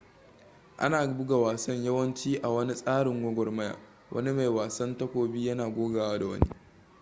ana 0.77 1.07
buga 1.07 1.37
wasan 1.37 1.83
yawanci 1.85 2.37
a 2.43 2.49
wani 2.49 2.73
tsarin 2.75 3.21
gwagwarmaya 3.21 3.77
wani 4.11 4.31
mai 4.33 4.47
wasan 4.49 4.97
takobi 4.97 5.45
yana 5.47 5.69
gogawa 5.69 6.19
da 6.19 6.25
wani 6.27 6.47